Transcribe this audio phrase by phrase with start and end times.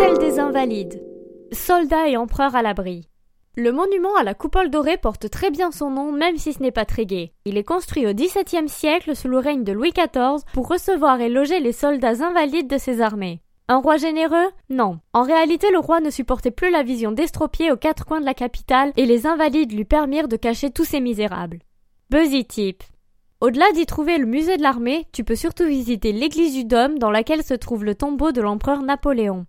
[0.00, 1.02] Hôtel des Invalides.
[1.52, 3.06] Soldats et empereurs à l'abri.
[3.54, 6.70] Le monument à la coupole dorée porte très bien son nom, même si ce n'est
[6.70, 7.34] pas très gai.
[7.44, 11.28] Il est construit au XVIIe siècle sous le règne de Louis XIV pour recevoir et
[11.28, 13.42] loger les soldats invalides de ses armées.
[13.68, 14.48] Un roi généreux?
[14.70, 15.00] Non.
[15.12, 18.32] En réalité, le roi ne supportait plus la vision d'estropiés aux quatre coins de la
[18.32, 21.58] capitale et les invalides lui permirent de cacher tous ces misérables.
[22.08, 22.82] Buzzy Tip.
[23.42, 27.10] Au-delà d'y trouver le musée de l'armée, tu peux surtout visiter l'église du Dôme dans
[27.10, 29.38] laquelle se trouve le tombeau de l'empereur Napoléon.